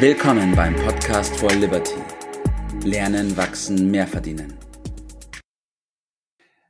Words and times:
Willkommen 0.00 0.54
beim 0.54 0.76
Podcast 0.76 1.36
for 1.38 1.50
Liberty. 1.50 1.96
Lernen, 2.84 3.36
wachsen, 3.36 3.90
mehr 3.90 4.06
verdienen. 4.06 4.56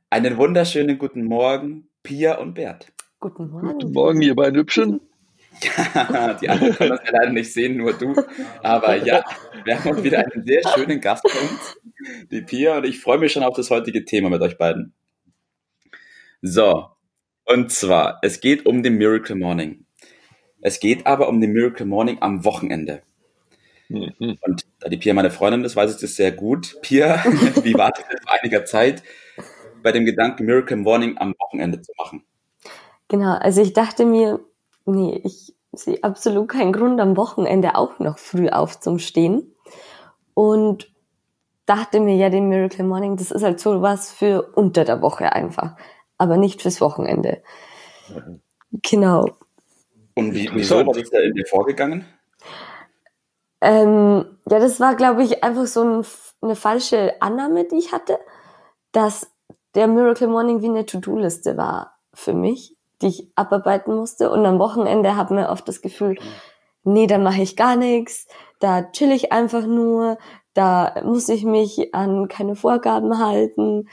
Einen 0.09 0.35
wunderschönen 0.35 0.97
guten 0.97 1.25
Morgen, 1.25 1.89
Pia 2.01 2.39
und 2.39 2.55
Bert. 2.55 2.91
Guten 3.19 3.51
Morgen. 3.51 3.67
Guten 3.67 3.91
Morgen, 3.91 4.21
ihr 4.23 4.35
beiden 4.35 4.59
Hübschen. 4.59 5.01
die 6.41 6.49
anderen 6.49 6.73
können 6.73 6.89
das 6.89 7.01
ja 7.05 7.11
leider 7.11 7.31
nicht 7.31 7.53
sehen, 7.53 7.77
nur 7.77 7.93
du. 7.93 8.15
Aber 8.63 8.95
ja, 8.95 9.23
wir 9.63 9.77
haben 9.77 9.91
uns 9.91 10.03
wieder 10.03 10.25
einen 10.25 10.43
sehr 10.43 10.67
schönen 10.73 10.99
Gast 10.99 11.21
bei 11.21 11.39
uns, 11.39 11.77
die 12.31 12.41
Pia, 12.41 12.77
und 12.77 12.85
ich 12.85 12.99
freue 12.99 13.19
mich 13.19 13.31
schon 13.31 13.43
auf 13.43 13.55
das 13.55 13.69
heutige 13.69 14.05
Thema 14.05 14.31
mit 14.31 14.41
euch 14.41 14.57
beiden. 14.57 14.95
So, 16.41 16.87
und 17.45 17.71
zwar, 17.71 18.17
es 18.23 18.39
geht 18.39 18.65
um 18.65 18.81
den 18.81 18.95
Miracle 18.95 19.35
Morning. 19.35 19.85
Es 20.61 20.79
geht 20.79 21.05
aber 21.05 21.29
um 21.29 21.39
den 21.39 21.51
Miracle 21.51 21.85
Morning 21.85 22.17
am 22.21 22.43
Wochenende. 22.43 23.03
Mhm. 23.89 24.37
Und 24.41 24.65
da 24.79 24.89
die 24.89 24.97
Pia 24.97 25.13
meine 25.13 25.31
Freundin 25.31 25.63
ist, 25.65 25.75
weiß 25.75 25.95
ich 25.95 26.01
das 26.01 26.15
sehr 26.15 26.31
gut. 26.31 26.77
Pia, 26.81 27.23
wie 27.63 27.73
war 27.73 27.91
das 27.91 28.05
vor 28.05 28.33
einiger 28.39 28.63
Zeit 28.65 29.03
bei 29.83 29.91
dem 29.91 30.05
Gedanken, 30.05 30.45
Miracle 30.45 30.77
Morning 30.77 31.17
am 31.17 31.33
Wochenende 31.39 31.81
zu 31.81 31.91
machen? 31.97 32.23
Genau, 33.07 33.33
also 33.33 33.61
ich 33.61 33.73
dachte 33.73 34.05
mir, 34.05 34.39
nee, 34.85 35.19
ich 35.23 35.55
sehe 35.71 36.03
absolut 36.03 36.49
keinen 36.49 36.71
Grund, 36.71 37.01
am 37.01 37.17
Wochenende 37.17 37.75
auch 37.75 37.99
noch 37.99 38.19
früh 38.19 38.49
aufzustehen. 38.49 39.53
Und 40.35 40.91
dachte 41.65 41.99
mir, 41.99 42.15
ja, 42.15 42.29
den 42.29 42.47
Miracle 42.49 42.85
Morning, 42.85 43.17
das 43.17 43.31
ist 43.31 43.43
halt 43.43 43.59
so 43.59 43.81
was 43.81 44.11
für 44.11 44.43
unter 44.55 44.85
der 44.85 45.01
Woche 45.01 45.33
einfach, 45.33 45.75
aber 46.17 46.37
nicht 46.37 46.61
fürs 46.61 46.81
Wochenende. 46.81 47.41
Mhm. 48.09 48.41
Genau. 48.83 49.29
Und 50.15 50.33
wie, 50.33 50.49
wieso 50.53 50.85
war 50.85 50.93
das 50.93 51.09
da 51.09 51.19
in 51.19 51.33
dir 51.33 51.45
vorgegangen? 51.45 52.05
Ähm, 53.61 54.25
ja, 54.49 54.59
das 54.59 54.79
war, 54.79 54.95
glaube 54.95 55.23
ich, 55.23 55.43
einfach 55.43 55.65
so 55.65 55.83
ein, 55.83 56.05
eine 56.41 56.55
falsche 56.55 57.21
Annahme, 57.21 57.65
die 57.65 57.77
ich 57.77 57.91
hatte, 57.91 58.19
dass 58.91 59.29
der 59.75 59.87
Miracle 59.87 60.27
Morning 60.27 60.61
wie 60.61 60.69
eine 60.69 60.85
To-Do-Liste 60.85 61.57
war 61.57 61.97
für 62.13 62.33
mich, 62.33 62.75
die 63.01 63.07
ich 63.07 63.31
abarbeiten 63.35 63.95
musste. 63.95 64.31
Und 64.31 64.45
am 64.45 64.59
Wochenende 64.59 65.15
hat 65.15 65.31
man 65.31 65.45
oft 65.45 65.67
das 65.67 65.81
Gefühl, 65.81 66.17
nee, 66.83 67.07
da 67.07 67.17
mache 67.17 67.41
ich 67.41 67.55
gar 67.55 67.75
nichts, 67.75 68.27
da 68.59 68.83
chill 68.83 69.11
ich 69.11 69.31
einfach 69.31 69.65
nur, 69.65 70.17
da 70.53 71.01
muss 71.03 71.29
ich 71.29 71.43
mich 71.43 71.93
an 71.93 72.27
keine 72.27 72.55
Vorgaben 72.55 73.19
halten. 73.19 73.87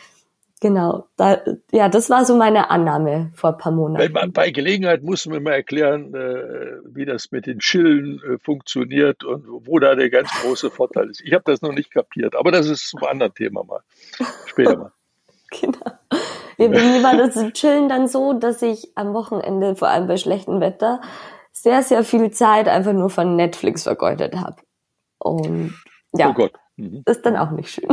Genau, 0.60 1.06
da, 1.16 1.42
ja, 1.70 1.90
das 1.90 2.08
war 2.08 2.24
so 2.24 2.34
meine 2.34 2.70
Annahme 2.70 3.30
vor 3.34 3.50
ein 3.50 3.58
paar 3.58 3.72
Monaten. 3.72 4.12
Man, 4.12 4.32
bei 4.32 4.50
Gelegenheit 4.50 5.02
muss 5.02 5.26
man 5.26 5.42
mal 5.42 5.52
erklären, 5.52 6.14
äh, 6.14 6.78
wie 6.94 7.04
das 7.04 7.30
mit 7.30 7.46
den 7.46 7.58
Chillen 7.58 8.22
äh, 8.22 8.38
funktioniert 8.38 9.22
und 9.22 9.44
wo 9.66 9.78
da 9.78 9.94
der 9.94 10.08
ganz 10.08 10.30
große 10.30 10.70
Vorteil 10.70 11.10
ist. 11.10 11.20
Ich 11.20 11.34
habe 11.34 11.44
das 11.44 11.60
noch 11.60 11.72
nicht 11.72 11.90
kapiert, 11.90 12.34
aber 12.34 12.52
das 12.52 12.68
ist 12.68 12.88
zum 12.88 13.04
anderen 13.04 13.34
Thema 13.34 13.64
mal. 13.64 13.80
Später 14.46 14.76
mal. 14.76 14.92
genau. 15.50 15.92
Ja, 16.56 16.68
bei 16.68 16.82
mir 16.82 17.02
war 17.02 17.16
das 17.18 17.52
Chillen 17.52 17.90
dann 17.90 18.08
so, 18.08 18.32
dass 18.32 18.62
ich 18.62 18.96
am 18.96 19.12
Wochenende, 19.12 19.76
vor 19.76 19.88
allem 19.88 20.06
bei 20.06 20.16
schlechtem 20.16 20.60
Wetter, 20.60 21.02
sehr, 21.52 21.82
sehr 21.82 22.02
viel 22.02 22.30
Zeit 22.30 22.66
einfach 22.66 22.94
nur 22.94 23.10
von 23.10 23.36
Netflix 23.36 23.82
vergeudet 23.82 24.36
habe. 24.36 24.56
Und 25.18 25.74
ja, 26.14 26.30
oh 26.30 26.32
Gott. 26.32 26.52
Mhm. 26.76 27.02
ist 27.04 27.26
dann 27.26 27.36
auch 27.36 27.50
nicht 27.50 27.70
schön. 27.70 27.88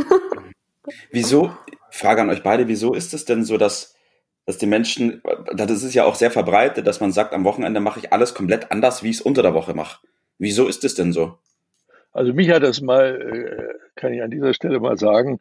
Wieso, 1.12 1.52
Frage 1.94 2.22
an 2.22 2.30
euch 2.32 2.42
beide, 2.42 2.68
wieso 2.68 2.96
ist 2.96 3.14
es 3.14 3.24
denn 3.24 3.44
so, 3.44 3.58
dass, 3.58 3.96
dass 4.48 4.58
die 4.58 4.66
Menschen, 4.66 5.22
das 5.54 5.84
ist 5.84 5.94
ja 5.94 6.06
auch 6.06 6.16
sehr 6.16 6.32
verbreitet, 6.32 6.88
dass 6.88 7.00
man 7.00 7.12
sagt, 7.12 7.34
am 7.34 7.44
Wochenende 7.44 7.80
mache 7.80 8.00
ich 8.00 8.12
alles 8.12 8.34
komplett 8.34 8.72
anders, 8.72 9.04
wie 9.04 9.12
ich 9.12 9.18
es 9.18 9.22
unter 9.22 9.44
der 9.44 9.54
Woche 9.54 9.76
mache. 9.76 10.00
Wieso 10.40 10.68
ist 10.68 10.84
es 10.84 10.96
denn 10.96 11.14
so? 11.14 11.38
Also 12.12 12.34
mich 12.34 12.50
hat 12.50 12.64
das 12.64 12.82
mal, 12.82 13.22
äh, 13.22 13.74
kann 13.96 14.12
ich 14.12 14.24
an 14.24 14.32
dieser 14.32 14.56
Stelle 14.56 14.80
mal 14.80 14.98
sagen, 14.98 15.40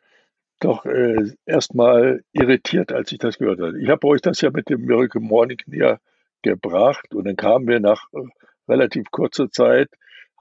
doch 0.61 0.85
äh, 0.85 1.33
erstmal 1.47 2.23
irritiert, 2.33 2.93
als 2.93 3.11
ich 3.13 3.19
das 3.19 3.39
gehört 3.39 3.61
habe. 3.61 3.81
Ich 3.81 3.89
habe 3.89 4.07
euch 4.07 4.21
das 4.21 4.43
ja 4.43 4.51
mit 4.51 4.69
dem 4.69 4.83
Miracle 4.85 5.23
Morning 5.23 5.59
näher 5.67 6.01
gebracht 6.43 7.15
und 7.15 7.25
dann 7.25 7.37
kamen 7.37 7.67
wir 7.67 7.81
nach 7.81 8.13
äh, 8.13 8.21
relativ 8.69 9.11
kurzer 9.11 9.51
Zeit, 9.51 9.89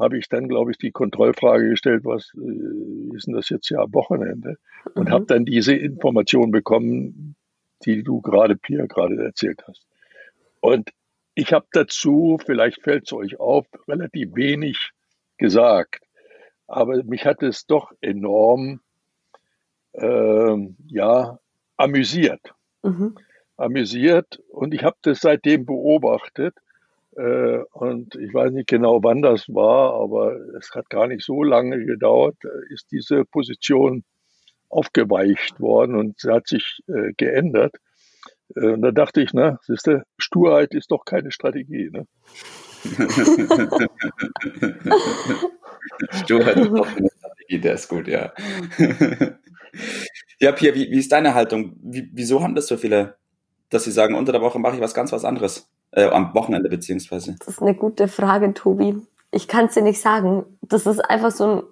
habe 0.02 0.18
ich 0.18 0.28
dann, 0.28 0.48
glaube 0.48 0.72
ich, 0.72 0.78
die 0.78 0.92
Kontrollfrage 0.92 1.70
gestellt, 1.70 2.04
was 2.04 2.34
äh, 2.36 3.16
ist 3.16 3.28
denn 3.28 3.36
das 3.36 3.50
jetzt 3.50 3.70
ja 3.70 3.86
Wochenende? 3.94 4.58
Und 4.96 5.10
mhm. 5.10 5.12
habe 5.14 5.26
dann 5.26 5.46
diese 5.46 5.74
Information 5.74 6.52
bekommen, 6.52 7.36
die 7.86 8.04
du 8.04 8.22
gerade, 8.22 8.56
Pia, 8.56 8.86
gerade 8.86 9.24
erzählt 9.24 9.64
hast. 9.68 9.86
Und 10.60 10.90
ich 11.36 11.54
habe 11.54 11.66
dazu, 11.72 12.38
vielleicht 12.46 12.82
fällt 12.82 13.06
es 13.06 13.14
euch 13.14 13.40
auf, 13.40 13.66
relativ 13.88 14.36
wenig 14.36 14.92
gesagt. 15.38 16.04
Aber 16.68 17.04
mich 17.04 17.26
hat 17.26 17.44
es 17.44 17.66
doch 17.66 17.92
enorm, 18.02 18.82
äh, 19.94 20.56
ja, 20.88 21.40
amüsiert. 21.78 22.54
Mhm. 22.84 23.18
Amüsiert. 23.58 24.42
Und 24.50 24.74
ich 24.74 24.84
habe 24.84 24.98
das 25.02 25.20
seitdem 25.22 25.66
beobachtet. 25.66 26.56
Äh, 27.18 27.60
und 27.74 28.16
ich 28.16 28.34
weiß 28.34 28.52
nicht 28.54 28.68
genau, 28.68 29.04
wann 29.04 29.22
das 29.22 29.50
war, 29.50 29.94
aber 29.94 30.36
es 30.58 30.72
hat 30.74 30.90
gar 30.90 31.08
nicht 31.08 31.24
so 31.26 31.44
lange 31.44 31.86
gedauert, 31.86 32.38
äh, 32.46 32.74
ist 32.74 32.92
diese 32.92 33.26
Position 33.26 34.04
aufgeweicht 34.70 35.60
worden 35.60 35.96
und 35.96 36.20
sie 36.20 36.32
hat 36.32 36.48
sich 36.48 36.80
äh, 36.88 37.12
geändert. 37.18 37.76
Und 38.56 38.82
da 38.82 38.92
dachte 38.92 39.22
ich, 39.22 39.32
na, 39.34 39.60
siehste, 39.64 40.04
Sturheit 40.18 40.74
ist 40.74 40.92
doch 40.92 41.06
keine 41.06 41.32
Strategie. 41.32 41.90
Ne? 41.90 42.06
Sturheit 46.12 46.58
ist 46.58 46.72
doch 46.72 46.88
keine 46.88 47.10
Strategie, 47.18 47.60
der 47.60 47.74
ist 47.76 47.88
gut, 47.88 48.08
ja. 48.10 48.34
ja, 50.40 50.52
Pia, 50.52 50.76
wie, 50.76 50.92
wie 50.92 51.00
ist 51.00 51.14
deine 51.14 51.34
Haltung? 51.34 51.78
Wie, 51.82 52.10
wieso 52.14 52.44
haben 52.44 52.56
das 52.56 52.68
so 52.68 52.76
viele, 52.76 53.16
dass 53.70 53.86
sie 53.86 53.92
sagen, 53.92 54.16
unter 54.16 54.34
der 54.34 54.42
Woche 54.42 54.60
mache 54.60 54.76
ich 54.76 54.82
was 54.82 54.94
ganz 54.94 55.14
was 55.14 55.24
anderes? 55.24 55.70
Äh, 55.92 56.06
am 56.06 56.34
Wochenende 56.34 56.70
beziehungsweise? 56.70 57.36
Das 57.40 57.50
ist 57.50 57.62
eine 57.62 57.76
gute 57.76 58.08
Frage, 58.08 58.54
Tobi. 58.54 58.96
Ich 59.32 59.48
kann 59.48 59.66
es 59.66 59.74
dir 59.74 59.84
nicht 59.84 60.02
sagen. 60.02 60.46
Das 60.62 60.86
ist 60.86 61.00
einfach 61.00 61.32
so 61.32 61.46
ein 61.46 61.64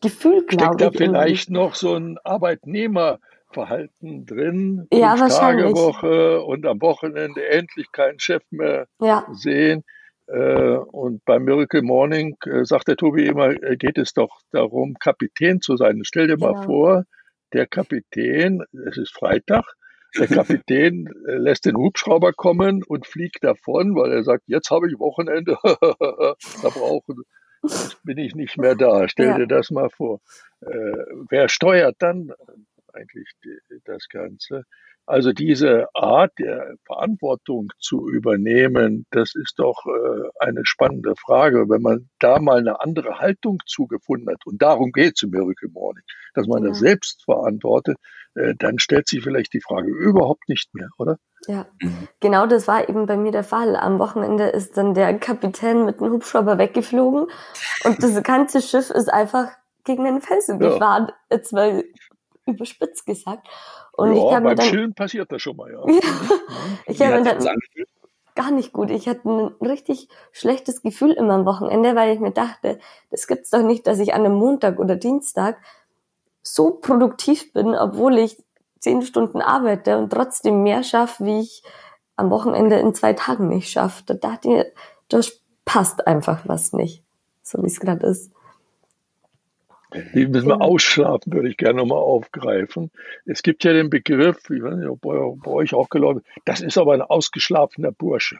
Gefühl, 0.00 0.44
glaube 0.46 0.76
ich. 0.76 0.80
Steckt 0.80 0.80
da 0.80 0.90
vielleicht 0.90 1.50
noch 1.50 1.74
so 1.74 1.94
ein 1.94 2.18
Arbeitnehmerverhalten 2.24 4.26
drin? 4.26 4.86
Ja, 4.92 5.18
wahrscheinlich. 5.18 5.74
Woche 5.74 6.42
und 6.42 6.66
am 6.66 6.80
Wochenende 6.80 7.48
endlich 7.48 7.92
keinen 7.92 8.20
Chef 8.20 8.42
mehr 8.50 8.86
ja. 9.00 9.26
sehen. 9.32 9.84
Äh, 10.26 10.76
und 10.76 11.24
beim 11.24 11.44
Miracle 11.44 11.82
Morning 11.82 12.36
äh, 12.46 12.64
sagt 12.64 12.88
der 12.88 12.96
Tobi 12.96 13.26
immer, 13.26 13.54
geht 13.54 13.98
es 13.98 14.14
doch 14.14 14.40
darum, 14.52 14.94
Kapitän 14.98 15.60
zu 15.60 15.76
sein. 15.76 16.00
Stell 16.04 16.28
dir 16.28 16.36
genau. 16.36 16.52
mal 16.52 16.62
vor, 16.62 17.04
der 17.52 17.66
Kapitän, 17.66 18.62
es 18.86 18.96
ist 18.96 19.12
Freitag, 19.12 19.64
der 20.18 20.26
Kapitän 20.26 21.06
äh, 21.26 21.36
lässt 21.36 21.64
den 21.66 21.76
Hubschrauber 21.76 22.32
kommen 22.32 22.82
und 22.82 23.06
fliegt 23.06 23.44
davon, 23.44 23.94
weil 23.94 24.12
er 24.12 24.24
sagt, 24.24 24.44
jetzt 24.46 24.70
habe 24.70 24.88
ich 24.88 24.98
Wochenende, 24.98 25.58
da 25.62 26.68
brauchen, 26.68 27.24
bin 28.04 28.18
ich 28.18 28.34
nicht 28.34 28.58
mehr 28.58 28.74
da. 28.74 29.08
Stell 29.08 29.26
ja. 29.26 29.38
dir 29.38 29.46
das 29.46 29.70
mal 29.70 29.90
vor. 29.90 30.20
Äh, 30.60 31.04
wer 31.28 31.48
steuert 31.48 31.96
dann 31.98 32.32
eigentlich 32.94 33.30
die, 33.44 33.56
das 33.84 34.08
Ganze? 34.08 34.64
Also 35.06 35.32
diese 35.32 35.88
Art 35.94 36.32
der 36.38 36.76
Verantwortung 36.86 37.68
zu 37.80 38.08
übernehmen, 38.08 39.06
das 39.10 39.34
ist 39.34 39.54
doch 39.56 39.84
äh, 39.86 40.28
eine 40.38 40.60
spannende 40.64 41.14
Frage. 41.16 41.68
Wenn 41.68 41.82
man 41.82 42.08
da 42.20 42.38
mal 42.38 42.58
eine 42.58 42.80
andere 42.80 43.18
Haltung 43.18 43.58
zugefunden 43.66 44.28
hat, 44.30 44.46
und 44.46 44.62
darum 44.62 44.92
geht 44.92 45.14
es 45.16 45.22
im 45.22 45.30
Miracle 45.30 45.70
Morning, 45.72 46.04
dass 46.34 46.46
man 46.46 46.62
ja. 46.62 46.68
das 46.68 46.78
selbst 46.78 47.24
verantwortet, 47.24 47.96
äh, 48.34 48.54
dann 48.56 48.78
stellt 48.78 49.08
sich 49.08 49.22
vielleicht 49.24 49.52
die 49.52 49.60
Frage 49.60 49.90
überhaupt 49.90 50.48
nicht 50.48 50.72
mehr, 50.74 50.88
oder? 50.98 51.16
Ja, 51.48 51.66
genau 52.20 52.46
das 52.46 52.68
war 52.68 52.88
eben 52.88 53.06
bei 53.06 53.16
mir 53.16 53.32
der 53.32 53.44
Fall. 53.44 53.74
Am 53.74 53.98
Wochenende 53.98 54.44
ist 54.44 54.76
dann 54.76 54.94
der 54.94 55.18
Kapitän 55.18 55.86
mit 55.86 56.00
dem 56.00 56.12
Hubschrauber 56.12 56.58
weggeflogen 56.58 57.26
und 57.84 58.02
das 58.02 58.22
ganze 58.22 58.60
Schiff 58.60 58.90
ist 58.90 59.12
einfach 59.12 59.48
gegen 59.84 60.04
den 60.04 60.20
Felsen 60.20 60.60
ja. 60.60 60.68
gefahren. 60.68 61.10
Jetzt 61.30 61.52
mal 61.52 61.82
überspitzt 62.46 63.06
gesagt. 63.06 63.48
Und 63.92 64.14
ja, 64.14 64.38
ich 64.38 64.44
beim 64.44 64.56
dann, 64.56 64.66
Chillen 64.66 64.94
passiert 64.94 65.30
das 65.30 65.42
schon 65.42 65.56
mal, 65.56 65.70
ja. 65.72 65.84
ich 66.86 67.00
habe 67.02 67.22
dann 67.22 67.44
gar 68.34 68.50
nicht 68.50 68.72
gut. 68.72 68.90
Ich 68.90 69.08
hatte 69.08 69.28
ein 69.28 69.54
richtig 69.60 70.08
schlechtes 70.32 70.82
Gefühl 70.82 71.12
immer 71.12 71.34
am 71.34 71.44
Wochenende, 71.44 71.94
weil 71.94 72.14
ich 72.14 72.20
mir 72.20 72.30
dachte, 72.30 72.78
das 73.10 73.26
gibt's 73.26 73.50
doch 73.50 73.62
nicht, 73.62 73.86
dass 73.86 73.98
ich 73.98 74.14
an 74.14 74.24
einem 74.24 74.34
Montag 74.34 74.78
oder 74.78 74.96
Dienstag 74.96 75.58
so 76.42 76.70
produktiv 76.70 77.52
bin, 77.52 77.74
obwohl 77.74 78.18
ich 78.18 78.42
zehn 78.78 79.02
Stunden 79.02 79.42
arbeite 79.42 79.98
und 79.98 80.10
trotzdem 80.10 80.62
mehr 80.62 80.82
schaffe, 80.82 81.24
wie 81.26 81.40
ich 81.40 81.62
am 82.16 82.30
Wochenende 82.30 82.76
in 82.76 82.94
zwei 82.94 83.12
Tagen 83.12 83.48
nicht 83.48 83.70
schaffe. 83.70 84.04
Da 84.06 84.14
dachte 84.14 84.48
ich, 84.48 84.64
das 85.08 85.40
passt 85.64 86.06
einfach 86.06 86.42
was 86.46 86.72
nicht, 86.72 87.04
so 87.42 87.62
wie 87.62 87.66
es 87.66 87.80
gerade 87.80 88.06
ist. 88.06 88.32
Die 90.14 90.26
müssen 90.26 90.48
wir 90.48 90.60
ausschlafen, 90.60 91.32
würde 91.32 91.48
ich 91.48 91.56
gerne 91.56 91.78
nochmal 91.78 91.98
aufgreifen. 91.98 92.90
Es 93.26 93.42
gibt 93.42 93.64
ja 93.64 93.72
den 93.72 93.90
Begriff, 93.90 94.38
ich 94.50 94.62
weiß 94.62 94.76
nicht, 94.76 94.88
ob 94.88 95.00
bei, 95.00 95.50
euch 95.50 95.74
auch 95.74 95.88
geläufig, 95.88 96.22
das 96.44 96.60
ist 96.60 96.78
aber 96.78 96.94
ein 96.94 97.02
ausgeschlafener 97.02 97.92
Bursche. 97.92 98.38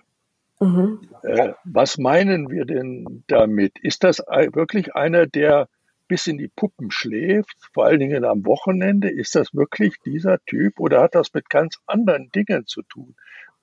Mhm. 0.61 1.01
Äh, 1.23 1.53
was 1.65 1.99
meinen 1.99 2.51
wir 2.51 2.67
denn 2.67 3.25
damit? 3.27 3.79
Ist 3.81 4.05
das 4.05 4.19
wirklich 4.19 4.95
einer, 4.95 5.27
der 5.27 5.69
bis 6.07 6.27
in 6.27 6.39
die 6.39 6.49
Puppen 6.49 6.91
schläft, 6.91 7.57
vor 7.73 7.87
allen 7.87 8.01
Dingen 8.01 8.25
am 8.25 8.45
Wochenende? 8.45 9.09
Ist 9.09 9.35
das 9.35 9.55
wirklich 9.55 9.95
dieser 10.05 10.39
Typ 10.45 10.79
oder 10.79 11.01
hat 11.01 11.15
das 11.15 11.33
mit 11.33 11.49
ganz 11.49 11.79
anderen 11.87 12.31
Dingen 12.33 12.67
zu 12.67 12.83
tun? 12.83 13.15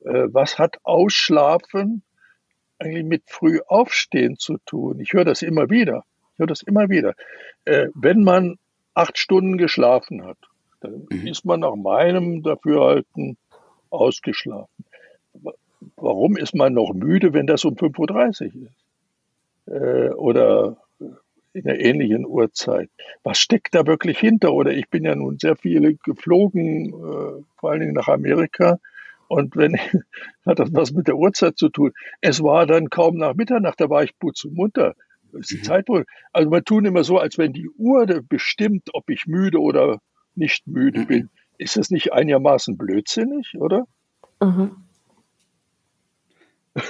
Äh, 0.03 0.27
was 0.31 0.57
hat 0.57 0.77
Ausschlafen 0.83 2.03
eigentlich 2.79 3.05
mit 3.05 3.23
früh 3.27 3.59
aufstehen 3.67 4.37
zu 4.37 4.57
tun? 4.65 4.99
Ich 4.99 5.13
höre 5.13 5.25
das 5.25 5.41
immer 5.41 5.69
wieder. 5.69 6.03
Ich 6.37 6.39
höre 6.39 6.47
das 6.47 6.61
immer 6.61 6.87
wieder. 6.89 7.15
Äh, 7.65 7.87
wenn 7.95 8.23
man 8.23 8.59
acht 8.93 9.17
Stunden 9.17 9.57
geschlafen 9.57 10.23
hat, 10.23 10.37
dann 10.81 11.07
mhm. 11.09 11.25
ist 11.25 11.45
man 11.45 11.61
nach 11.61 11.75
meinem 11.75 12.43
Dafürhalten 12.43 13.37
ausgeschlafen. 13.89 14.85
Warum 15.95 16.37
ist 16.37 16.53
man 16.53 16.73
noch 16.73 16.93
müde, 16.93 17.33
wenn 17.33 17.47
das 17.47 17.65
um 17.65 17.73
5.30 17.73 18.53
Uhr 18.53 18.67
ist? 18.67 19.73
Äh, 19.73 20.09
oder 20.13 20.77
in 21.53 21.67
einer 21.67 21.79
ähnlichen 21.79 22.23
Uhrzeit. 22.27 22.91
Was 23.23 23.39
steckt 23.39 23.73
da 23.73 23.87
wirklich 23.87 24.19
hinter? 24.19 24.53
Oder 24.53 24.73
ich 24.73 24.89
bin 24.89 25.05
ja 25.05 25.15
nun 25.15 25.39
sehr 25.39 25.55
viele 25.55 25.95
geflogen, 25.95 26.89
äh, 26.89 27.43
vor 27.57 27.71
allen 27.71 27.79
Dingen 27.79 27.93
nach 27.93 28.09
Amerika. 28.09 28.77
Und 29.27 29.55
wenn 29.55 29.75
hat 30.45 30.59
das 30.59 30.71
was 30.71 30.91
mit 30.91 31.07
der 31.07 31.17
Uhrzeit 31.17 31.57
zu 31.57 31.69
tun? 31.69 31.93
Es 32.21 32.43
war 32.43 32.67
dann 32.67 32.91
kaum 32.91 33.17
nach 33.17 33.33
Mitternacht, 33.33 33.81
da 33.81 33.89
war 33.89 34.03
ich 34.03 34.13
munter. 34.51 34.93
Das 35.31 35.41
ist 35.41 35.51
die 35.51 35.57
mhm. 35.57 35.63
Zeitpunkt. 35.63 36.09
Also 36.33 36.49
man 36.49 36.63
tun 36.63 36.85
immer 36.85 37.03
so, 37.03 37.17
als 37.17 37.37
wenn 37.37 37.53
die 37.53 37.69
Uhr 37.69 38.05
bestimmt, 38.27 38.89
ob 38.93 39.09
ich 39.09 39.27
müde 39.27 39.59
oder 39.59 39.99
nicht 40.35 40.67
müde 40.67 41.01
mhm. 41.01 41.07
bin. 41.07 41.29
Ist 41.57 41.77
das 41.77 41.89
nicht 41.89 42.13
einigermaßen 42.13 42.77
blödsinnig, 42.77 43.55
oder? 43.57 43.85
Mhm. 44.41 44.83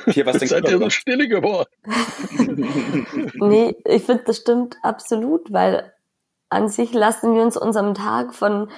Hier, 0.08 0.26
was 0.26 0.38
denkst 0.40 0.52
Seid 0.52 0.70
ihr 0.70 0.78
so 0.78 0.90
stille 0.90 1.28
geworden? 1.28 1.70
nee, 3.36 3.76
ich 3.86 4.04
finde, 4.04 4.24
das 4.26 4.38
stimmt 4.38 4.78
absolut, 4.84 5.52
weil 5.52 5.94
an 6.50 6.70
sich 6.70 6.94
lassen 6.94 7.34
wir 7.36 7.42
uns 7.42 7.58
unserem 7.58 7.94
Tag 7.94 8.34
von 8.34 8.70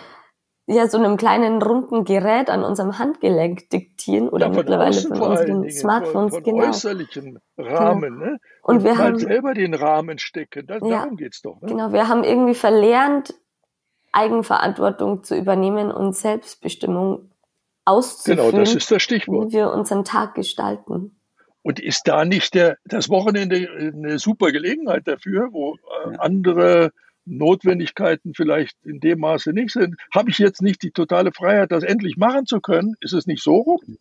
ja, 0.71 0.88
so 0.88 1.00
einem 1.00 1.18
kleinen 1.18 1.62
runden 1.62 2.06
Gerät 2.06 2.50
an 2.50 2.63
unserem 2.63 3.00
Handgelenk 3.00 3.71
diktieren 3.71 4.30
oder 4.30 4.48
ja, 4.48 4.54
mittlerweile 4.54 4.94
von 4.94 5.19
unseren 5.19 5.63
Dingen, 5.63 5.71
Smartphones, 5.71 6.36
von, 6.36 6.44
von 6.44 6.44
genau. 6.44 6.69
äußerlichen 6.69 7.39
Rahmen, 7.57 8.13
genau. 8.13 8.25
ne? 8.25 8.38
Und, 8.62 8.77
Und 8.77 8.83
wir 8.83 8.98
haben 9.00 9.18
selber 9.18 9.56
den 9.56 9.74
Rahmen 9.74 10.19
stecken, 10.19 10.68
da, 10.68 10.75
ja, 10.75 11.01
darum 11.01 11.18
geht's 11.18 11.42
doch. 11.42 11.60
Ne? 11.62 11.69
Genau, 11.69 11.92
wir 11.92 12.07
haben 12.07 12.24
irgendwie 12.24 12.54
verlernt, 12.54 13.33
Eigenverantwortung 14.12 15.24
zu 15.24 15.36
übernehmen 15.36 15.92
und 15.92 16.16
Selbstbestimmung 16.16 17.31
auszuführen. 17.86 18.51
Genau, 18.51 18.60
das 18.60 18.75
ist 18.75 18.92
das 18.92 19.01
Stichwort. 19.01 19.50
Wie 19.50 19.54
wir 19.54 19.72
unseren 19.72 20.04
Tag 20.04 20.36
gestalten. 20.36 21.19
Und 21.63 21.80
ist 21.80 22.07
da 22.07 22.25
nicht 22.25 22.54
der, 22.54 22.77
das 22.86 23.10
Wochenende 23.10 23.68
eine 23.77 24.19
super 24.19 24.51
Gelegenheit 24.51 25.07
dafür, 25.07 25.50
wo 25.51 25.75
äh, 25.75 26.18
andere 26.18 26.92
Notwendigkeiten 27.30 28.34
vielleicht 28.34 28.78
in 28.84 29.00
dem 29.00 29.20
Maße 29.20 29.54
nicht 29.54 29.72
sind? 29.72 29.96
Habe 30.14 30.30
ich 30.30 30.38
jetzt 30.38 30.62
nicht 30.62 30.81
die 30.84 30.92
totale 30.92 31.31
Freiheit, 31.31 31.72
das 31.72 31.84
endlich 31.84 32.18
machen 32.18 32.46
zu 32.46 32.60
können? 32.60 32.96
Ist 33.02 33.14
es 33.14 33.28
nicht 33.28 33.44
so 33.44 33.56
rum? 33.56 33.98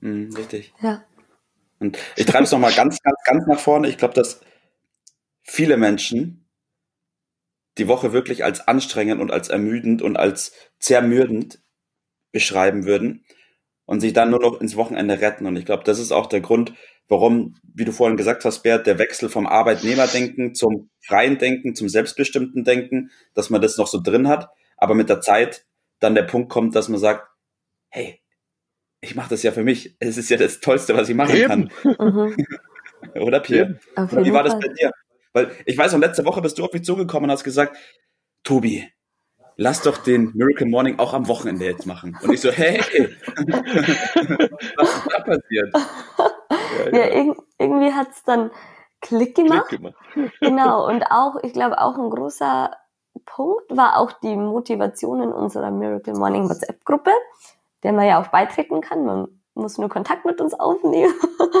Mhm, 0.00 0.34
richtig. 0.36 0.72
Ja. 0.82 1.04
Und 1.78 1.98
ich 2.16 2.26
treibe 2.26 2.44
es 2.44 2.52
nochmal 2.52 2.72
ganz, 2.72 3.00
ganz, 3.02 3.16
ganz 3.24 3.46
nach 3.46 3.58
vorne. 3.58 3.88
Ich 3.88 3.98
glaube, 3.98 4.14
dass 4.14 4.40
viele 5.42 5.76
Menschen 5.76 6.46
die 7.78 7.88
Woche 7.88 8.12
wirklich 8.12 8.44
als 8.44 8.66
anstrengend 8.66 9.20
und 9.20 9.30
als 9.30 9.48
ermüdend 9.48 10.02
und 10.02 10.16
als 10.16 10.52
zermürdend 10.78 11.60
beschreiben 12.32 12.84
würden 12.84 13.24
und 13.86 14.00
sich 14.00 14.12
dann 14.12 14.30
nur 14.30 14.40
noch 14.40 14.60
ins 14.60 14.76
Wochenende 14.76 15.20
retten. 15.20 15.46
Und 15.46 15.56
ich 15.56 15.64
glaube, 15.64 15.84
das 15.84 15.98
ist 15.98 16.12
auch 16.12 16.26
der 16.26 16.40
Grund, 16.40 16.74
warum, 17.10 17.56
wie 17.74 17.84
du 17.84 17.92
vorhin 17.92 18.16
gesagt 18.16 18.44
hast, 18.44 18.62
Bert, 18.62 18.86
der 18.86 18.98
Wechsel 18.98 19.28
vom 19.28 19.46
Arbeitnehmerdenken 19.46 20.54
zum 20.54 20.88
freien 21.00 21.38
Denken, 21.38 21.74
zum 21.74 21.88
selbstbestimmten 21.88 22.64
Denken, 22.64 23.10
dass 23.34 23.50
man 23.50 23.60
das 23.60 23.76
noch 23.76 23.88
so 23.88 24.00
drin 24.00 24.28
hat, 24.28 24.48
aber 24.76 24.94
mit 24.94 25.10
der 25.10 25.20
Zeit 25.20 25.66
dann 25.98 26.14
der 26.14 26.22
Punkt 26.22 26.48
kommt, 26.50 26.74
dass 26.74 26.88
man 26.88 27.00
sagt, 27.00 27.28
hey, 27.90 28.20
ich 29.00 29.16
mache 29.16 29.30
das 29.30 29.42
ja 29.42 29.50
für 29.52 29.64
mich. 29.64 29.96
Es 29.98 30.16
ist 30.16 30.30
ja 30.30 30.36
das 30.36 30.60
Tollste, 30.60 30.96
was 30.96 31.08
ich 31.08 31.14
machen 31.14 31.36
Eben. 31.36 31.48
kann. 31.48 31.70
Mhm. 31.98 32.46
Oder 33.20 33.40
Pierre? 33.40 33.78
Wie 33.96 34.32
war 34.32 34.44
das 34.44 34.58
bei 34.58 34.68
dir? 34.68 34.92
Weil 35.32 35.50
ich 35.64 35.76
weiß 35.76 35.92
noch, 35.92 36.00
letzte 36.00 36.24
Woche 36.24 36.42
bist 36.42 36.58
du 36.58 36.64
auf 36.64 36.72
mich 36.72 36.84
zugekommen 36.84 37.28
und 37.28 37.32
hast 37.32 37.44
gesagt, 37.44 37.76
Tobi, 38.44 38.88
lass 39.56 39.82
doch 39.82 39.98
den 39.98 40.32
Miracle 40.34 40.66
Morning 40.66 40.98
auch 40.98 41.12
am 41.12 41.28
Wochenende 41.28 41.64
jetzt 41.64 41.86
machen. 41.86 42.16
Und 42.22 42.32
ich 42.32 42.40
so, 42.40 42.50
hey, 42.50 42.78
was 44.76 44.96
ist 44.96 45.08
da 45.10 45.20
passiert? 45.22 45.74
Ja, 46.78 46.98
ja. 46.98 47.06
ja 47.06 47.34
irgendwie 47.58 47.92
hat 47.92 48.10
es 48.10 48.22
dann 48.24 48.50
Klick 49.00 49.34
gemacht. 49.34 49.68
Klick 49.68 49.80
gemacht. 49.80 49.96
genau, 50.40 50.86
und 50.86 51.04
auch, 51.10 51.36
ich 51.42 51.52
glaube, 51.52 51.80
auch 51.80 51.96
ein 51.96 52.10
großer 52.10 52.70
Punkt 53.26 53.76
war 53.76 53.98
auch 53.98 54.12
die 54.12 54.36
Motivation 54.36 55.22
in 55.22 55.32
unserer 55.32 55.70
Miracle 55.70 56.14
Morning 56.14 56.48
WhatsApp-Gruppe, 56.48 57.10
der 57.82 57.92
man 57.92 58.06
ja 58.06 58.20
auch 58.20 58.28
beitreten 58.28 58.80
kann. 58.80 59.04
Man 59.04 59.28
muss 59.54 59.78
nur 59.78 59.88
Kontakt 59.88 60.24
mit 60.24 60.40
uns 60.40 60.54
aufnehmen. 60.54 61.14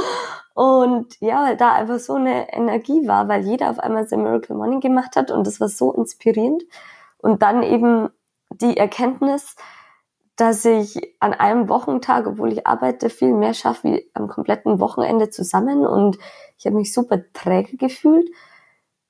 Und 0.54 1.18
ja, 1.20 1.44
weil 1.44 1.56
da 1.56 1.72
einfach 1.72 1.98
so 1.98 2.14
eine 2.14 2.52
Energie 2.52 3.06
war, 3.06 3.28
weil 3.28 3.46
jeder 3.46 3.70
auf 3.70 3.78
einmal 3.78 4.06
sein 4.06 4.22
Miracle 4.22 4.56
Morning 4.56 4.80
gemacht 4.80 5.16
hat 5.16 5.30
und 5.30 5.46
das 5.46 5.58
war 5.58 5.68
so 5.68 5.92
inspirierend. 5.92 6.64
Und 7.18 7.40
dann 7.40 7.62
eben 7.62 8.10
die 8.50 8.76
Erkenntnis, 8.76 9.56
dass 10.40 10.64
ich 10.64 11.14
an 11.20 11.34
einem 11.34 11.68
Wochentag, 11.68 12.26
obwohl 12.26 12.52
ich 12.52 12.66
arbeite, 12.66 13.10
viel 13.10 13.34
mehr 13.34 13.52
schaffe 13.52 13.88
wie 13.88 14.10
am 14.14 14.26
kompletten 14.26 14.80
Wochenende 14.80 15.28
zusammen. 15.28 15.84
Und 15.86 16.18
ich 16.56 16.66
habe 16.66 16.76
mich 16.76 16.94
super 16.94 17.20
träge 17.32 17.76
gefühlt. 17.76 18.28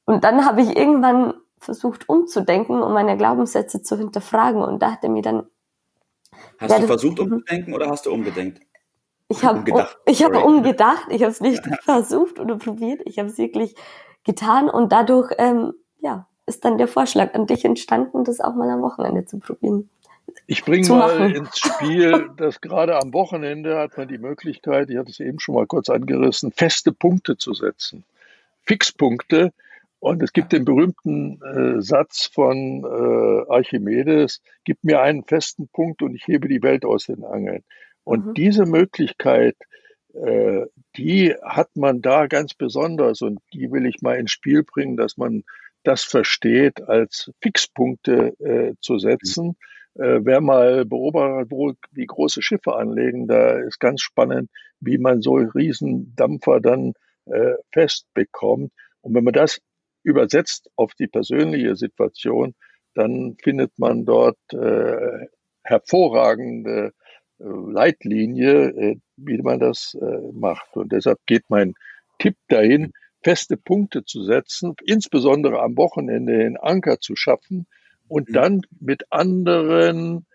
Und 0.06 0.24
dann 0.24 0.44
habe 0.44 0.62
ich 0.62 0.76
irgendwann 0.76 1.34
versucht 1.58 2.08
umzudenken, 2.08 2.82
um 2.82 2.92
meine 2.92 3.16
Glaubenssätze 3.16 3.82
zu 3.82 3.96
hinterfragen. 3.96 4.62
Und 4.62 4.82
da 4.82 4.92
hat 4.92 5.04
er 5.04 5.10
mir 5.10 5.22
dann. 5.22 5.46
Hast 6.58 6.78
du 6.78 6.86
versucht 6.86 7.18
mhm. 7.18 7.32
umzudenken 7.32 7.74
oder 7.74 7.88
hast 7.88 8.06
du 8.06 8.12
umgedenkt? 8.12 8.60
Ich 9.28 9.44
habe 9.44 9.60
umgedacht. 9.60 9.98
Ich 10.06 10.24
habe 10.24 10.40
umgedacht. 10.40 11.06
Ich 11.10 11.22
habe 11.22 11.30
es 11.30 11.40
nicht 11.40 11.62
versucht 11.82 12.40
oder 12.40 12.56
probiert. 12.56 13.02
Ich 13.04 13.20
habe 13.20 13.28
es 13.28 13.38
wirklich 13.38 13.76
getan 14.24 14.68
und 14.68 14.90
dadurch 14.90 15.32
ähm, 15.38 15.74
ja 16.00 16.26
ist 16.46 16.64
dann 16.64 16.78
der 16.78 16.88
Vorschlag 16.88 17.34
an 17.34 17.46
dich 17.46 17.64
entstanden, 17.64 18.24
das 18.24 18.40
auch 18.40 18.54
mal 18.54 18.68
am 18.68 18.82
Wochenende 18.82 19.24
zu 19.24 19.38
probieren. 19.38 19.88
Ich 20.46 20.64
bringe 20.64 20.88
mal 20.88 21.18
machen. 21.18 21.34
ins 21.34 21.58
Spiel, 21.58 22.30
dass 22.36 22.60
gerade 22.60 22.96
am 22.96 23.12
Wochenende 23.12 23.78
hat 23.78 23.96
man 23.96 24.08
die 24.08 24.18
Möglichkeit, 24.18 24.90
ich 24.90 24.96
hatte 24.96 25.10
es 25.10 25.20
eben 25.20 25.40
schon 25.40 25.54
mal 25.54 25.66
kurz 25.66 25.88
angerissen, 25.88 26.52
feste 26.52 26.92
Punkte 26.92 27.36
zu 27.36 27.54
setzen. 27.54 28.04
Fixpunkte. 28.64 29.52
Und 29.98 30.22
es 30.22 30.32
gibt 30.32 30.52
den 30.52 30.64
berühmten 30.64 31.42
äh, 31.42 31.82
Satz 31.82 32.30
von 32.32 32.84
äh, 32.84 33.52
Archimedes, 33.52 34.40
gib 34.64 34.82
mir 34.82 35.02
einen 35.02 35.24
festen 35.24 35.68
Punkt 35.68 36.00
und 36.00 36.14
ich 36.14 36.26
hebe 36.26 36.48
die 36.48 36.62
Welt 36.62 36.86
aus 36.86 37.06
den 37.06 37.22
Angeln. 37.22 37.64
Und 38.04 38.26
mhm. 38.26 38.34
diese 38.34 38.64
Möglichkeit, 38.64 39.56
äh, 40.14 40.66
die 40.96 41.34
hat 41.42 41.76
man 41.76 42.00
da 42.00 42.26
ganz 42.28 42.54
besonders 42.54 43.20
und 43.20 43.40
die 43.52 43.70
will 43.70 43.84
ich 43.84 44.00
mal 44.00 44.16
ins 44.16 44.32
Spiel 44.32 44.62
bringen, 44.62 44.96
dass 44.96 45.18
man 45.18 45.44
das 45.82 46.02
versteht, 46.02 46.82
als 46.82 47.30
Fixpunkte 47.40 48.34
äh, 48.40 48.74
zu 48.80 48.98
setzen. 48.98 49.56
Äh, 49.94 50.20
wer 50.22 50.40
mal 50.40 50.84
beobachtet, 50.84 51.50
wo, 51.50 51.72
wie 51.90 52.06
große 52.06 52.42
Schiffe 52.42 52.74
anlegen, 52.76 53.26
da 53.26 53.58
ist 53.58 53.80
ganz 53.80 54.00
spannend, 54.02 54.50
wie 54.80 54.98
man 54.98 55.20
so 55.20 55.34
Riesendampfer 55.34 56.60
dann 56.60 56.94
äh, 57.26 57.54
festbekommt. 57.72 58.72
Und 59.00 59.14
wenn 59.14 59.24
man 59.24 59.34
das 59.34 59.60
übersetzt 60.02 60.70
auf 60.76 60.94
die 60.94 61.08
persönliche 61.08 61.76
Situation, 61.76 62.54
dann 62.94 63.36
findet 63.42 63.78
man 63.78 64.04
dort 64.04 64.38
äh, 64.52 65.26
hervorragende 65.64 66.92
äh, 67.38 67.44
Leitlinie, 67.44 68.68
äh, 68.70 68.96
wie 69.16 69.38
man 69.38 69.58
das 69.58 69.96
äh, 70.00 70.32
macht. 70.32 70.76
Und 70.76 70.92
deshalb 70.92 71.18
geht 71.26 71.44
mein 71.48 71.74
Tipp 72.18 72.36
dahin, 72.48 72.92
feste 73.22 73.56
Punkte 73.56 74.04
zu 74.04 74.22
setzen, 74.24 74.74
insbesondere 74.84 75.60
am 75.60 75.76
Wochenende 75.76 76.38
den 76.38 76.56
Anker 76.56 77.00
zu 77.00 77.16
schaffen 77.16 77.66
und 78.10 78.28
mhm. 78.28 78.32
dann 78.32 78.62
mit 78.80 79.04
anderen 79.10 80.26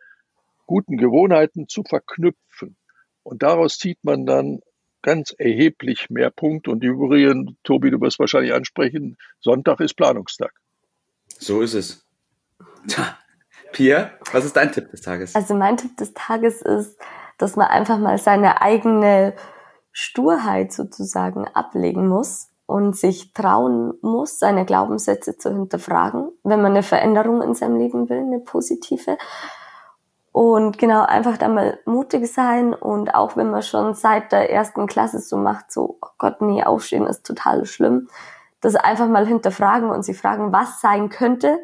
guten 0.65 0.97
Gewohnheiten 0.97 1.67
zu 1.67 1.83
verknüpfen. 1.83 2.75
Und 3.21 3.43
daraus 3.43 3.77
zieht 3.77 3.99
man 4.03 4.25
dann 4.25 4.61
ganz 5.03 5.35
erheblich 5.37 6.09
mehr 6.09 6.31
Punkte. 6.31 6.71
Und 6.71 6.83
übrigens, 6.83 7.51
Tobi, 7.63 7.91
du 7.91 8.01
wirst 8.01 8.17
wahrscheinlich 8.17 8.53
ansprechen, 8.53 9.17
Sonntag 9.39 9.79
ist 9.81 9.95
Planungstag. 9.95 10.51
So 11.27 11.61
ist 11.61 11.73
es. 11.73 12.05
Tja, 12.87 13.17
Pia, 13.73 14.11
was 14.31 14.45
ist 14.45 14.55
dein 14.55 14.71
Tipp 14.71 14.89
des 14.89 15.01
Tages? 15.01 15.35
Also 15.35 15.53
mein 15.53 15.77
Tipp 15.77 15.97
des 15.97 16.13
Tages 16.13 16.61
ist, 16.61 16.97
dass 17.37 17.55
man 17.55 17.67
einfach 17.67 17.99
mal 17.99 18.17
seine 18.17 18.61
eigene 18.61 19.35
Sturheit 19.91 20.71
sozusagen 20.71 21.45
ablegen 21.49 22.07
muss 22.07 22.49
und 22.65 22.95
sich 22.95 23.33
trauen 23.33 23.93
muss, 24.01 24.39
seine 24.39 24.65
Glaubenssätze 24.65 25.37
zu 25.37 25.51
hinterfragen, 25.51 26.31
wenn 26.43 26.61
man 26.61 26.71
eine 26.71 26.83
Veränderung 26.83 27.41
in 27.41 27.53
seinem 27.53 27.77
Leben 27.77 28.09
will, 28.09 28.19
eine 28.19 28.39
positive. 28.39 29.17
Und 30.31 30.77
genau, 30.77 31.05
einfach 31.05 31.37
da 31.37 31.47
mal 31.47 31.79
mutig 31.85 32.31
sein 32.31 32.73
und 32.73 33.15
auch 33.15 33.37
wenn 33.37 33.51
man 33.51 33.63
schon 33.63 33.93
seit 33.93 34.31
der 34.31 34.51
ersten 34.51 34.87
Klasse 34.87 35.19
so 35.19 35.37
macht, 35.37 35.71
so, 35.71 35.97
oh 36.01 36.09
Gott, 36.17 36.41
nee, 36.41 36.63
aufstehen 36.63 37.07
ist 37.07 37.25
total 37.25 37.65
schlimm, 37.65 38.09
das 38.59 38.75
einfach 38.75 39.07
mal 39.07 39.25
hinterfragen 39.25 39.89
und 39.89 40.03
sie 40.03 40.13
fragen, 40.13 40.51
was 40.51 40.81
sein 40.81 41.09
könnte, 41.09 41.59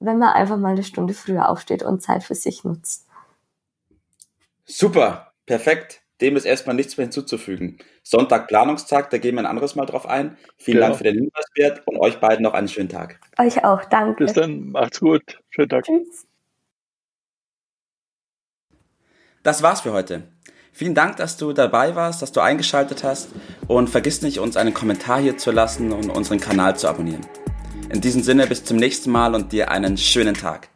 wenn 0.00 0.18
man 0.18 0.34
einfach 0.34 0.58
mal 0.58 0.72
eine 0.72 0.82
Stunde 0.82 1.14
früher 1.14 1.48
aufsteht 1.48 1.82
und 1.82 2.02
Zeit 2.02 2.24
für 2.24 2.34
sich 2.34 2.64
nutzt. 2.64 3.08
Super, 4.66 5.32
perfekt. 5.46 6.03
Dem 6.20 6.36
ist 6.36 6.44
erstmal 6.44 6.76
nichts 6.76 6.96
mehr 6.96 7.06
hinzuzufügen. 7.06 7.78
Sonntag 8.02 8.46
Planungstag, 8.46 9.10
da 9.10 9.18
gehen 9.18 9.34
wir 9.34 9.40
ein 9.40 9.46
anderes 9.46 9.74
Mal 9.74 9.86
drauf 9.86 10.06
ein. 10.06 10.36
Vielen 10.56 10.76
genau. 10.76 10.86
Dank 10.88 10.98
für 10.98 11.04
den 11.04 11.14
Hinweis, 11.14 11.46
Bert, 11.54 11.82
und 11.86 11.98
euch 11.98 12.20
beiden 12.20 12.42
noch 12.42 12.54
einen 12.54 12.68
schönen 12.68 12.88
Tag. 12.88 13.20
Euch 13.38 13.64
auch, 13.64 13.84
danke. 13.86 14.24
Bis 14.24 14.32
dann, 14.32 14.70
macht's 14.70 15.00
gut. 15.00 15.40
Schönen 15.50 15.68
Tag. 15.68 15.84
Tschüss. 15.84 16.26
Das 19.42 19.62
war's 19.62 19.80
für 19.82 19.92
heute. 19.92 20.22
Vielen 20.72 20.94
Dank, 20.94 21.16
dass 21.16 21.36
du 21.36 21.52
dabei 21.52 21.94
warst, 21.94 22.22
dass 22.22 22.32
du 22.32 22.40
eingeschaltet 22.40 23.04
hast 23.04 23.28
und 23.68 23.90
vergiss 23.90 24.22
nicht, 24.22 24.38
uns 24.38 24.56
einen 24.56 24.74
Kommentar 24.74 25.20
hier 25.20 25.36
zu 25.36 25.50
lassen 25.50 25.92
und 25.92 26.10
unseren 26.10 26.40
Kanal 26.40 26.76
zu 26.76 26.88
abonnieren. 26.88 27.26
In 27.90 28.00
diesem 28.00 28.22
Sinne 28.22 28.46
bis 28.46 28.64
zum 28.64 28.76
nächsten 28.76 29.10
Mal 29.10 29.34
und 29.34 29.52
dir 29.52 29.70
einen 29.70 29.96
schönen 29.96 30.34
Tag. 30.34 30.68